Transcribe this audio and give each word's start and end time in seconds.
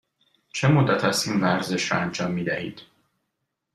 چه 0.53 0.67
مدت 0.67 1.03
است 1.05 1.27
این 1.27 1.41
ورزش 1.41 1.91
را 1.91 1.97
انجام 1.97 2.31
می 2.31 2.43
دهید؟ 2.43 2.81